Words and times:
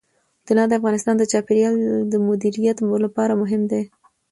طلا 0.47 0.63
د 0.67 0.73
افغانستان 0.79 1.15
د 1.17 1.23
چاپیریال 1.31 1.75
د 2.11 2.13
مدیریت 2.27 2.77
لپاره 3.05 3.33
مهم 3.41 3.61
دي. 3.71 3.81